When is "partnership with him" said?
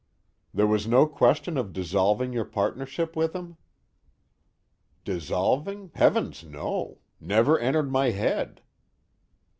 2.43-3.57